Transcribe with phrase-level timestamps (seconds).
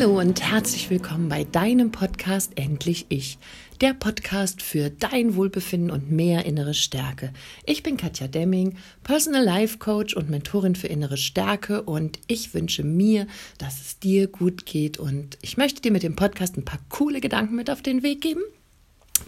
[0.00, 3.36] Hallo und herzlich willkommen bei deinem Podcast Endlich Ich,
[3.82, 7.34] der Podcast für dein Wohlbefinden und mehr innere Stärke.
[7.66, 12.82] Ich bin Katja Demming, Personal Life Coach und Mentorin für innere Stärke und ich wünsche
[12.82, 13.26] mir,
[13.58, 17.20] dass es dir gut geht und ich möchte dir mit dem Podcast ein paar coole
[17.20, 18.40] Gedanken mit auf den Weg geben.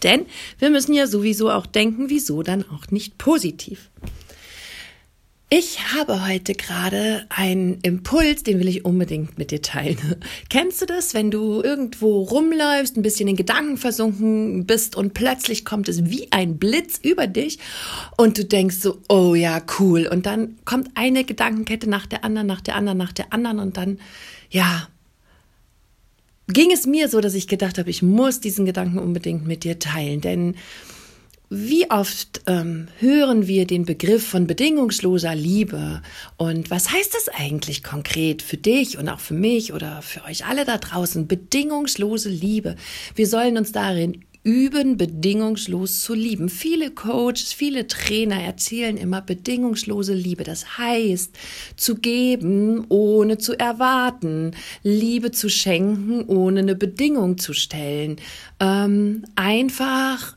[0.03, 0.25] Denn
[0.59, 3.91] wir müssen ja sowieso auch denken, wieso dann auch nicht positiv.
[5.55, 9.99] Ich habe heute gerade einen Impuls, den will ich unbedingt mit dir teilen.
[10.49, 15.67] Kennst du das, wenn du irgendwo rumläufst, ein bisschen in Gedanken versunken bist und plötzlich
[15.67, 17.59] kommt es wie ein Blitz über dich
[18.17, 20.09] und du denkst so, oh ja, cool.
[20.11, 23.77] Und dann kommt eine Gedankenkette nach der anderen, nach der anderen, nach der anderen und
[23.77, 23.99] dann,
[24.49, 24.89] ja,
[26.49, 29.79] ging es mir so, dass ich gedacht habe, ich muss diesen Gedanken unbedingt mit dir
[29.79, 30.55] teilen, denn
[31.55, 36.01] wie oft ähm, hören wir den Begriff von bedingungsloser Liebe?
[36.39, 40.47] Und was heißt das eigentlich konkret für dich und auch für mich oder für euch
[40.47, 41.29] alle da draußen?
[41.29, 42.77] Bedingungslose Liebe.
[43.15, 46.49] Wir sollen uns darin üben, bedingungslos zu lieben.
[46.49, 50.45] Viele Coaches, viele Trainer erzählen immer bedingungslose Liebe.
[50.45, 51.37] Das heißt,
[51.77, 58.17] zu geben, ohne zu erwarten, Liebe zu schenken, ohne eine Bedingung zu stellen.
[58.59, 60.35] Ähm, einfach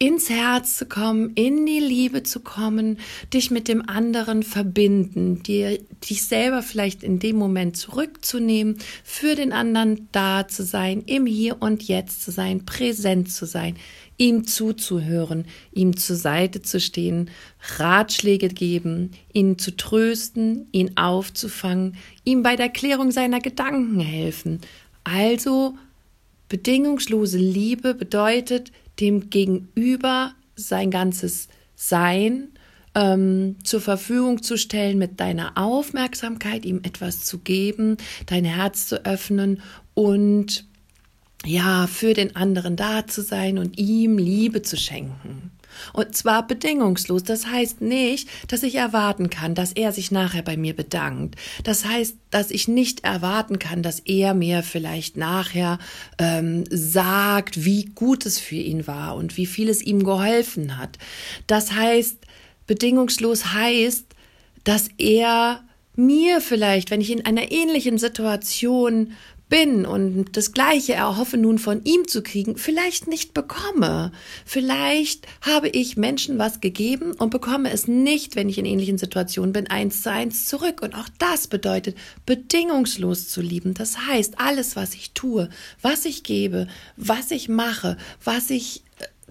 [0.00, 2.98] ins Herz zu kommen, in die Liebe zu kommen,
[3.34, 9.52] dich mit dem anderen verbinden, dir dich selber vielleicht in dem Moment zurückzunehmen, für den
[9.52, 13.76] anderen da zu sein, im Hier und Jetzt zu sein, präsent zu sein,
[14.16, 17.28] ihm zuzuhören, ihm zur Seite zu stehen,
[17.76, 24.62] Ratschläge geben, ihn zu trösten, ihn aufzufangen, ihm bei der Klärung seiner Gedanken helfen.
[25.04, 25.74] Also
[26.48, 32.48] bedingungslose Liebe bedeutet, dem Gegenüber sein ganzes Sein
[32.94, 39.04] ähm, zur Verfügung zu stellen, mit deiner Aufmerksamkeit ihm etwas zu geben, dein Herz zu
[39.04, 39.62] öffnen
[39.94, 40.64] und
[41.46, 45.50] ja, für den anderen da zu sein und ihm Liebe zu schenken.
[45.92, 47.24] Und zwar bedingungslos.
[47.24, 51.36] Das heißt nicht, dass ich erwarten kann, dass er sich nachher bei mir bedankt.
[51.64, 55.78] Das heißt, dass ich nicht erwarten kann, dass er mir vielleicht nachher
[56.18, 60.98] ähm, sagt, wie gut es für ihn war und wie viel es ihm geholfen hat.
[61.46, 62.18] Das heißt,
[62.66, 64.06] bedingungslos heißt,
[64.64, 65.62] dass er
[65.96, 69.12] mir vielleicht, wenn ich in einer ähnlichen Situation
[69.50, 74.12] bin und das Gleiche erhoffe nun von ihm zu kriegen, vielleicht nicht bekomme.
[74.46, 79.52] Vielleicht habe ich Menschen was gegeben und bekomme es nicht, wenn ich in ähnlichen Situationen
[79.52, 80.80] bin, eins zu eins zurück.
[80.80, 83.74] Und auch das bedeutet, bedingungslos zu lieben.
[83.74, 85.50] Das heißt, alles, was ich tue,
[85.82, 88.82] was ich gebe, was ich mache, was ich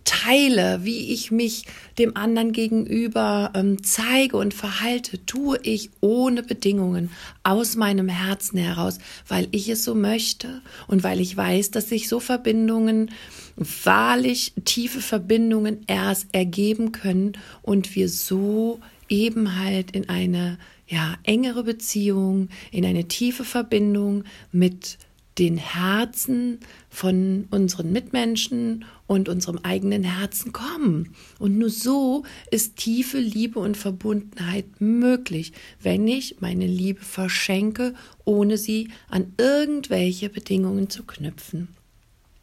[0.10, 1.66] teile, wie ich mich
[2.00, 7.12] dem anderen gegenüber ähm, zeige und verhalte, tue ich ohne Bedingungen
[7.44, 8.98] aus meinem Herzen heraus,
[9.28, 13.12] weil ich es so möchte und weil ich weiß, dass sich so Verbindungen,
[13.56, 21.64] wahrlich tiefe Verbindungen erst ergeben können und wir so eben halt in eine ja engere
[21.64, 24.98] Beziehung, in eine tiefe Verbindung mit
[25.40, 31.16] den Herzen von unseren Mitmenschen und unserem eigenen Herzen kommen.
[31.40, 37.96] Und nur so ist tiefe Liebe und Verbundenheit möglich, wenn ich meine Liebe verschenke,
[38.26, 41.70] ohne sie an irgendwelche Bedingungen zu knüpfen.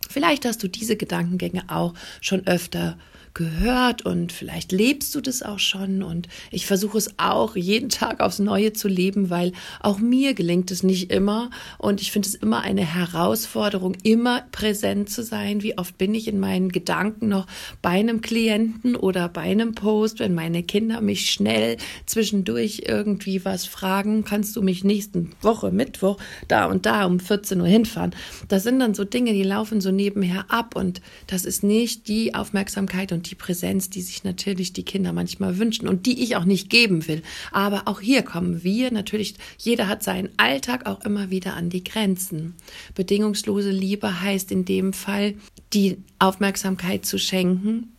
[0.09, 2.97] Vielleicht hast du diese Gedankengänge auch schon öfter
[3.37, 8.21] gehört und vielleicht lebst du das auch schon und ich versuche es auch jeden Tag
[8.21, 12.35] aufs Neue zu leben, weil auch mir gelingt es nicht immer und ich finde es
[12.35, 15.63] immer eine Herausforderung, immer präsent zu sein.
[15.63, 17.47] Wie oft bin ich in meinen Gedanken noch
[17.83, 21.77] bei einem Klienten oder bei einem Post, wenn meine Kinder mich schnell
[22.07, 26.17] zwischendurch irgendwie was fragen, kannst du mich nächsten Woche, Mittwoch,
[26.49, 28.15] da und da um 14 Uhr hinfahren.
[28.49, 32.34] Das sind dann so Dinge, die laufen so nebenher ab und das ist nicht die
[32.34, 36.45] Aufmerksamkeit und die Präsenz, die sich natürlich die Kinder manchmal wünschen und die ich auch
[36.45, 37.23] nicht geben will.
[37.53, 41.84] Aber auch hier kommen wir natürlich, jeder hat seinen Alltag auch immer wieder an die
[41.84, 42.55] Grenzen.
[42.95, 45.34] Bedingungslose Liebe heißt in dem Fall,
[45.73, 47.93] die Aufmerksamkeit zu schenken,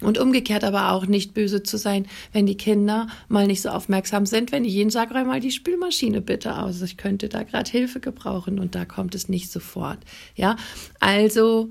[0.00, 4.26] und umgekehrt aber auch nicht böse zu sein, wenn die Kinder mal nicht so aufmerksam
[4.26, 6.82] sind, wenn ich ihnen sage, räum mal die Spülmaschine bitte aus.
[6.82, 9.98] Ich könnte da gerade Hilfe gebrauchen und da kommt es nicht sofort.
[10.34, 10.56] Ja,
[10.98, 11.70] also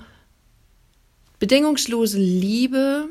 [1.43, 3.09] Bedingungslose Liebe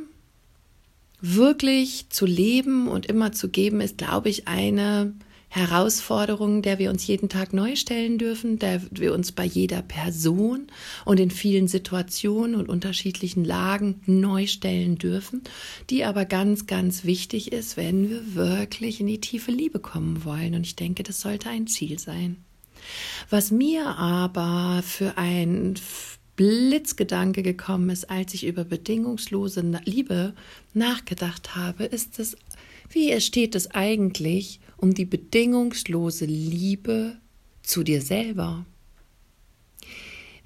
[1.21, 5.13] wirklich zu leben und immer zu geben, ist, glaube ich, eine
[5.51, 10.69] Herausforderung, der wir uns jeden Tag neu stellen dürfen, der wir uns bei jeder Person
[11.05, 15.43] und in vielen Situationen und unterschiedlichen Lagen neu stellen dürfen,
[15.91, 20.55] die aber ganz, ganz wichtig ist, wenn wir wirklich in die tiefe Liebe kommen wollen.
[20.55, 22.39] Und ich denke, das sollte ein Ziel sein.
[23.29, 25.75] Was mir aber für ein
[26.37, 30.35] Blitzgedanke gekommen ist, als ich über bedingungslose Liebe
[30.73, 32.37] nachgedacht habe, ist es,
[32.91, 37.17] wie steht es eigentlich um die bedingungslose Liebe
[37.63, 38.67] zu dir selber?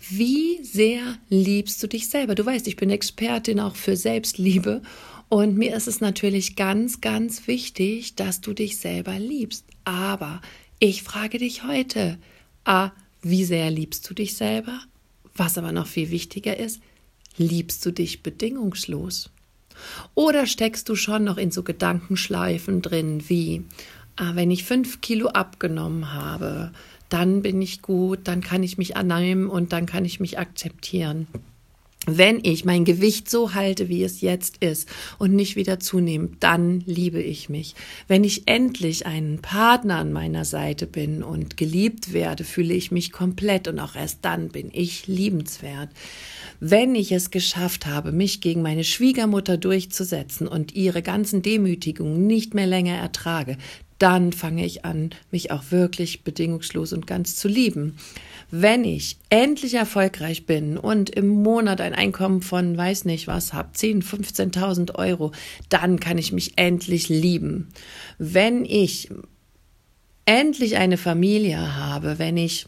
[0.08, 2.34] Wie sehr liebst du dich selber?
[2.34, 4.82] Du weißt, ich bin Expertin auch für Selbstliebe
[5.28, 9.64] und mir ist es natürlich ganz, ganz wichtig, dass du dich selber liebst.
[9.84, 10.40] Aber
[10.78, 12.18] ich frage dich heute,
[12.64, 12.92] a,
[13.22, 14.80] wie sehr liebst du dich selber?
[15.36, 16.80] Was aber noch viel wichtiger ist,
[17.36, 19.30] liebst du dich bedingungslos?
[20.14, 23.64] Oder steckst du schon noch in so Gedankenschleifen drin wie,
[24.16, 26.72] ah, wenn ich fünf Kilo abgenommen habe,
[27.08, 31.26] dann bin ich gut, dann kann ich mich annehmen und dann kann ich mich akzeptieren.
[32.08, 34.88] Wenn ich mein Gewicht so halte, wie es jetzt ist
[35.18, 37.74] und nicht wieder zunehme, dann liebe ich mich.
[38.06, 43.10] Wenn ich endlich einen Partner an meiner Seite bin und geliebt werde, fühle ich mich
[43.10, 45.90] komplett und auch erst dann bin ich liebenswert.
[46.60, 52.54] Wenn ich es geschafft habe, mich gegen meine Schwiegermutter durchzusetzen und ihre ganzen Demütigungen nicht
[52.54, 53.58] mehr länger ertrage,
[53.98, 57.96] dann fange ich an, mich auch wirklich bedingungslos und ganz zu lieben.
[58.50, 63.70] Wenn ich endlich erfolgreich bin und im Monat ein Einkommen von weiß nicht was habe,
[63.72, 65.32] 10, 15.000 Euro,
[65.68, 67.68] dann kann ich mich endlich lieben.
[68.18, 69.08] Wenn ich
[70.26, 72.66] endlich eine Familie habe, wenn ich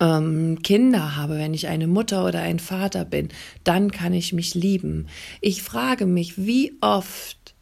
[0.00, 3.28] ähm, Kinder habe, wenn ich eine Mutter oder ein Vater bin,
[3.64, 5.06] dann kann ich mich lieben.
[5.40, 7.54] Ich frage mich, wie oft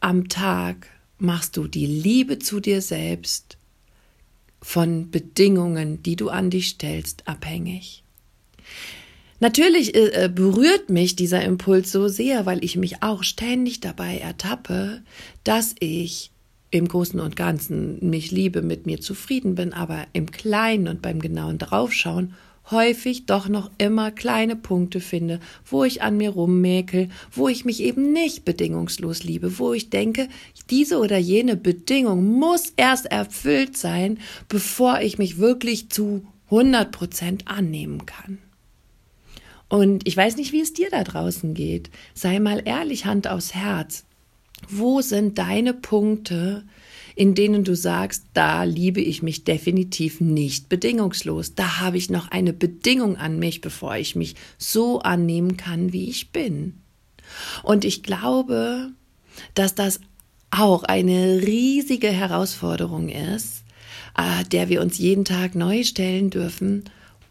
[0.00, 0.88] am Tag
[1.24, 3.56] machst du die Liebe zu dir selbst
[4.62, 8.02] von Bedingungen, die du an dich stellst, abhängig.
[9.40, 14.18] Natürlich äh, äh, berührt mich dieser Impuls so sehr, weil ich mich auch ständig dabei
[14.18, 15.02] ertappe,
[15.42, 16.30] dass ich
[16.70, 21.20] im Großen und Ganzen mich liebe, mit mir zufrieden bin, aber im Kleinen und beim
[21.20, 22.34] genauen Draufschauen
[22.70, 27.82] häufig doch noch immer kleine Punkte finde, wo ich an mir rummäkel, wo ich mich
[27.82, 30.28] eben nicht bedingungslos liebe, wo ich denke,
[30.70, 34.18] diese oder jene Bedingung muss erst erfüllt sein,
[34.48, 38.38] bevor ich mich wirklich zu 100 Prozent annehmen kann.
[39.68, 41.90] Und ich weiß nicht, wie es dir da draußen geht.
[42.14, 44.04] Sei mal ehrlich, Hand aufs Herz.
[44.68, 46.64] Wo sind deine Punkte,
[47.16, 51.54] in denen du sagst, da liebe ich mich definitiv nicht bedingungslos.
[51.54, 56.08] Da habe ich noch eine Bedingung an mich, bevor ich mich so annehmen kann, wie
[56.08, 56.80] ich bin.
[57.62, 58.90] Und ich glaube,
[59.54, 60.00] dass das
[60.50, 63.64] auch eine riesige Herausforderung ist,
[64.16, 66.84] äh, der wir uns jeden Tag neu stellen dürfen,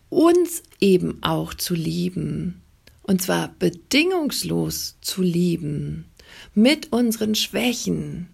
[0.10, 2.62] uns eben auch zu lieben.
[3.02, 6.06] Und zwar bedingungslos zu lieben.
[6.54, 8.28] Mit unseren Schwächen,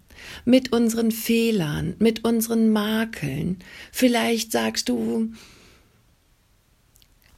[0.44, 3.58] mit unseren Fehlern, mit unseren Makeln.
[3.92, 5.32] Vielleicht sagst du,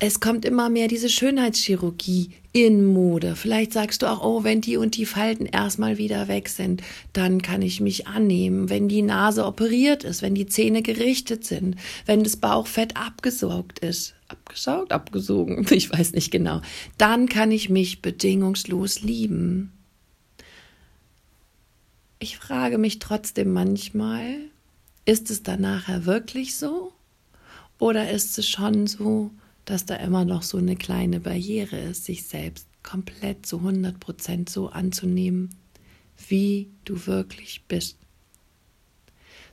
[0.04, 3.36] es kommt immer mehr diese Schönheitschirurgie in Mode.
[3.36, 6.82] Vielleicht sagst du auch, oh, wenn die und die Falten erstmal wieder weg sind,
[7.12, 8.68] dann kann ich mich annehmen.
[8.68, 14.14] Wenn die Nase operiert ist, wenn die Zähne gerichtet sind, wenn das Bauchfett abgesaugt ist.
[14.26, 16.62] Abgesaugt, abgesogen, ich weiß nicht genau.
[16.98, 19.70] Dann kann ich mich bedingungslos lieben.
[22.22, 24.36] Ich frage mich trotzdem manchmal,
[25.04, 26.92] ist es dann nachher wirklich so?
[27.80, 29.32] Oder ist es schon so,
[29.64, 34.50] dass da immer noch so eine kleine Barriere ist, sich selbst komplett zu 100 Prozent
[34.50, 35.50] so anzunehmen,
[36.28, 37.98] wie du wirklich bist?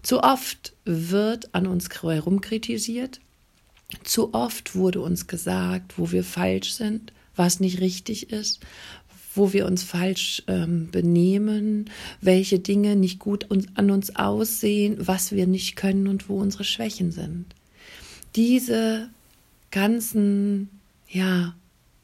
[0.03, 3.19] Zu oft wird an uns herumkritisiert,
[4.03, 8.59] zu oft wurde uns gesagt, wo wir falsch sind, was nicht richtig ist,
[9.35, 11.89] wo wir uns falsch ähm, benehmen,
[12.21, 17.11] welche Dinge nicht gut an uns aussehen, was wir nicht können und wo unsere Schwächen
[17.11, 17.45] sind.
[18.35, 19.09] Diese
[19.71, 20.69] ganzen,
[21.07, 21.55] ja,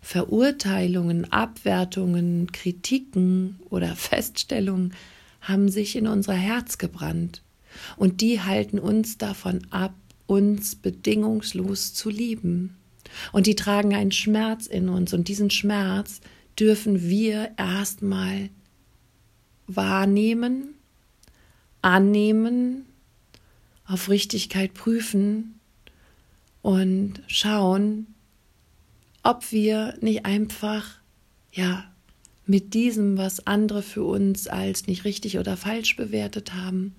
[0.02, 4.94] Verurteilungen, Abwertungen, Kritiken oder Feststellungen
[5.42, 7.42] haben sich in unser Herz gebrannt.
[7.98, 9.94] Und die halten uns davon ab,
[10.28, 12.78] uns bedingungslos zu lieben.
[13.32, 15.14] Und die tragen einen Schmerz in uns.
[15.14, 16.22] Und diesen Schmerz
[16.60, 18.50] dürfen wir erstmal
[19.68, 20.76] wahrnehmen,
[21.82, 22.86] annehmen,
[23.86, 25.60] auf Richtigkeit prüfen
[26.62, 28.08] und schauen,
[29.24, 31.00] ob wir nicht einfach,
[31.52, 31.86] ja,
[32.48, 36.96] mit diesem, was andere für uns als nicht richtig oder falsch bewertet haben,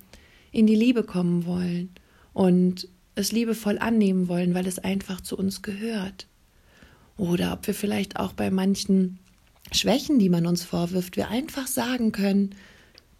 [0.50, 1.90] in die Liebe kommen wollen
[2.32, 6.26] und es liebevoll annehmen wollen, weil es einfach zu uns gehört.
[7.16, 9.18] Oder ob wir vielleicht auch bei manchen
[9.72, 12.54] Schwächen, die man uns vorwirft, wir einfach sagen können,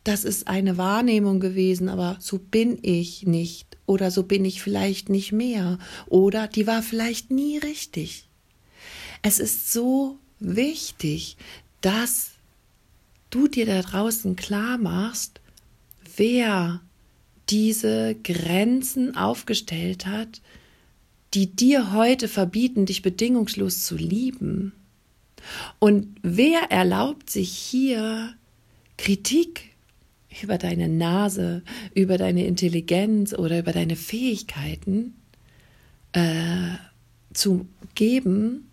[0.05, 5.09] das ist eine Wahrnehmung gewesen, aber so bin ich nicht oder so bin ich vielleicht
[5.09, 8.29] nicht mehr oder die war vielleicht nie richtig.
[9.23, 11.37] Es ist so wichtig,
[11.81, 12.31] dass
[13.31, 15.41] du dir da draußen klar machst,
[16.17, 16.81] wer
[17.49, 20.41] diese Grenzen aufgestellt hat,
[21.35, 24.73] die dir heute verbieten, dich bedingungslos zu lieben.
[25.79, 28.35] Und wer erlaubt sich hier
[28.97, 29.77] Kritik
[30.43, 31.63] über deine Nase,
[31.95, 35.15] über deine Intelligenz oder über deine Fähigkeiten
[36.13, 36.77] äh,
[37.33, 38.71] zu geben,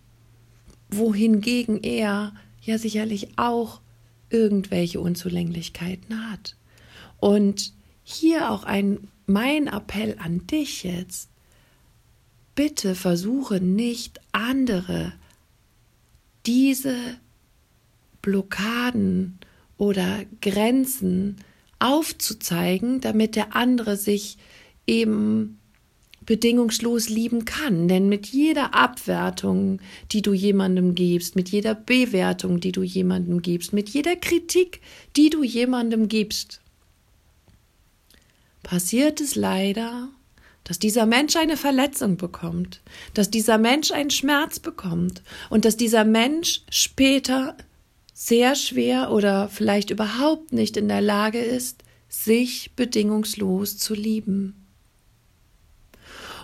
[0.89, 3.81] wohingegen er ja sicherlich auch
[4.29, 6.55] irgendwelche Unzulänglichkeiten hat.
[7.19, 11.29] Und hier auch ein mein Appell an dich jetzt.
[12.55, 15.13] Bitte versuche nicht andere
[16.45, 16.95] diese
[18.21, 19.39] Blockaden
[19.77, 21.37] oder Grenzen
[21.79, 24.37] aufzuzeigen, damit der andere sich
[24.87, 25.59] eben
[26.25, 27.87] bedingungslos lieben kann.
[27.87, 29.81] Denn mit jeder Abwertung,
[30.11, 34.81] die du jemandem gibst, mit jeder Bewertung, die du jemandem gibst, mit jeder Kritik,
[35.15, 36.61] die du jemandem gibst,
[38.63, 40.09] passiert es leider,
[40.63, 42.81] dass dieser Mensch eine Verletzung bekommt,
[43.13, 47.57] dass dieser Mensch einen Schmerz bekommt und dass dieser Mensch später
[48.13, 54.55] sehr schwer oder vielleicht überhaupt nicht in der Lage ist, sich bedingungslos zu lieben.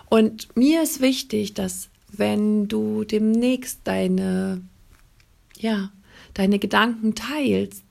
[0.10, 4.62] Und mir ist wichtig, dass wenn du demnächst deine,
[5.58, 5.92] ja,
[6.34, 7.84] deine Gedanken teilst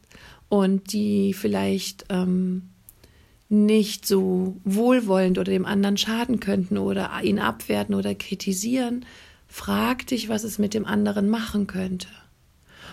[0.49, 2.71] und die vielleicht ähm,
[3.49, 9.07] nicht so wohlwollend oder dem anderen schaden könnten oder ihn abwerten oder kritisieren,
[9.47, 12.09] frag dich, was es mit dem anderen machen könnte.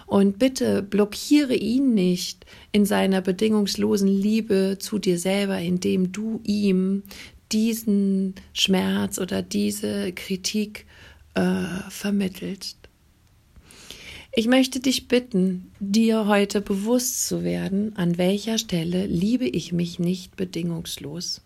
[0.06, 7.04] Und bitte blockiere ihn nicht in seiner bedingungslosen Liebe zu dir selber, indem du ihm
[7.52, 10.86] diesen Schmerz oder diese Kritik
[11.34, 12.78] äh, vermittelst.
[14.38, 19.98] Ich möchte dich bitten, dir heute bewusst zu werden, an welcher Stelle liebe ich mich
[19.98, 21.42] nicht bedingungslos.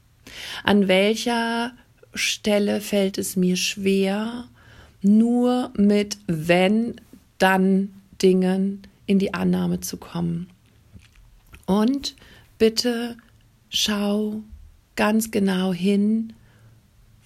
[0.64, 1.74] An welcher
[2.16, 4.46] Stelle fällt es mir schwer,
[5.04, 7.00] nur mit wenn,
[7.38, 7.94] dann
[8.24, 10.50] Dingen in die Annahme zu kommen.
[11.68, 12.16] Und
[12.58, 13.18] bitte
[13.70, 14.42] schau
[14.96, 16.34] ganz genau hin,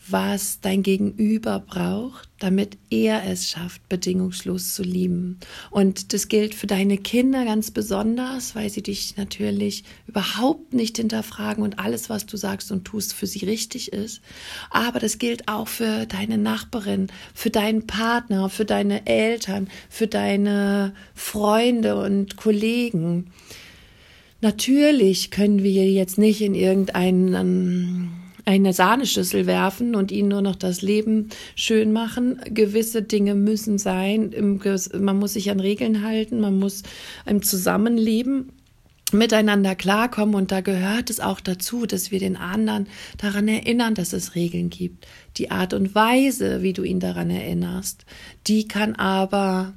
[0.09, 5.39] was dein Gegenüber braucht, damit er es schafft, bedingungslos zu lieben.
[5.71, 11.63] Und das gilt für deine Kinder ganz besonders, weil sie dich natürlich überhaupt nicht hinterfragen
[11.63, 14.21] und alles, was du sagst und tust, für sie richtig ist.
[14.69, 20.93] Aber das gilt auch für deine Nachbarin, für deinen Partner, für deine Eltern, für deine
[21.15, 23.31] Freunde und Kollegen.
[24.41, 30.81] Natürlich können wir jetzt nicht in irgendeinen eine Sahneschüssel werfen und ihnen nur noch das
[30.81, 32.39] Leben schön machen.
[32.45, 34.33] Gewisse Dinge müssen sein.
[34.97, 36.83] Man muss sich an Regeln halten, man muss
[37.25, 38.51] im Zusammenleben
[39.13, 44.11] miteinander klarkommen und da gehört es auch dazu, dass wir den anderen daran erinnern, dass
[44.11, 45.07] es Regeln gibt.
[45.37, 48.05] Die Art und Weise, wie du ihn daran erinnerst,
[48.47, 49.73] die kann aber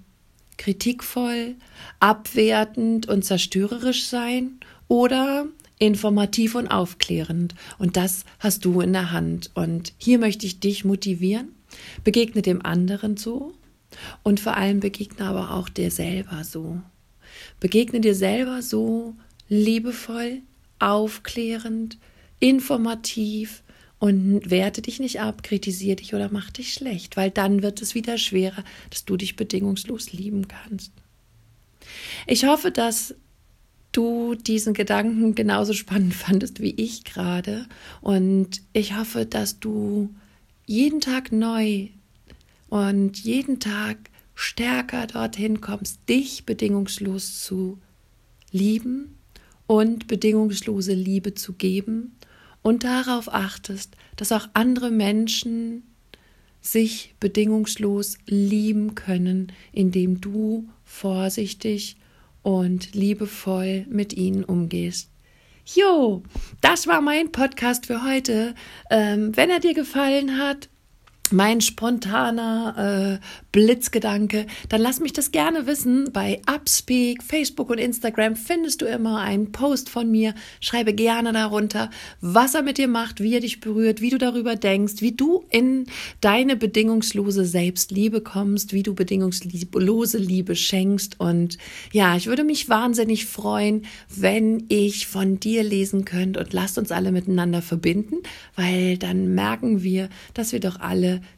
[0.57, 1.57] kritikvoll,
[2.01, 4.59] abwertend und zerstörerisch sein
[4.89, 5.47] oder
[5.79, 7.55] informativ und aufklärend.
[7.79, 9.51] Und das hast du in der Hand.
[9.55, 11.49] Und hier möchte ich dich motivieren.
[12.05, 13.53] Begegne dem anderen so
[14.23, 16.81] und vor allem begegne aber auch dir selber so.
[17.61, 19.15] Begegne dir selber so
[19.49, 20.43] liebevoll,
[20.79, 21.99] aufklärend,
[22.41, 23.63] informativ
[23.99, 27.95] und werte dich nicht ab, kritisiere dich oder mach dich schlecht, weil dann wird es
[27.95, 30.93] wieder schwerer, dass du dich bedingungslos lieben kannst.
[32.27, 33.15] Ich hoffe, dass
[33.97, 37.67] du diesen Gedanken genauso spannend fandest wie ich gerade.
[38.01, 40.15] Und ich hoffe, dass du
[40.67, 41.89] jeden Tag neu
[42.69, 43.97] und jeden Tag
[44.35, 47.79] stärker dorthin kommst, dich bedingungslos zu
[48.51, 49.17] lieben
[49.67, 52.17] und bedingungslose Liebe zu geben
[52.63, 55.85] und darauf achtest, dass auch andere Menschen
[56.61, 61.97] sich bedingungslos lieben können, indem du vorsichtig
[62.47, 65.11] und liebevoll mit ihnen umgehst.
[65.65, 66.23] Jo,
[66.61, 68.55] das war mein Podcast für heute.
[68.89, 70.69] Ähm, wenn er dir gefallen hat,
[71.33, 76.13] mein spontaner äh, Blitzgedanke, dann lass mich das gerne wissen.
[76.13, 80.35] Bei Upspeak, Facebook und Instagram findest du immer einen Post von mir.
[80.61, 81.91] Schreibe gerne darunter,
[82.21, 85.45] was er mit dir macht, wie er dich berührt, wie du darüber denkst, wie du
[85.51, 85.87] in
[86.21, 91.19] deine bedingungslose Selbstliebe kommst, wie du bedingungslose Liebe schenkst.
[91.19, 91.59] Und
[91.93, 96.93] ja, ich würde mich wahnsinnig freuen, wenn ich von dir lesen könnte und lasst uns
[96.93, 98.17] alle miteinander verbinden,
[98.55, 100.81] weil dann merken wir, dass wir doch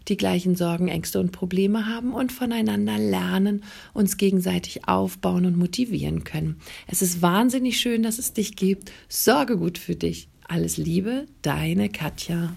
[0.09, 6.25] die gleichen Sorgen, Ängste und Probleme haben und voneinander lernen, uns gegenseitig aufbauen und motivieren
[6.25, 6.57] können.
[6.87, 8.93] Es ist wahnsinnig schön, dass es dich gibt.
[9.09, 10.29] Sorge gut für dich.
[10.47, 12.55] Alles Liebe, deine Katja.